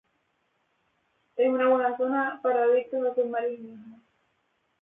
[1.35, 4.01] Es una buena zona para adictos al submarinismo.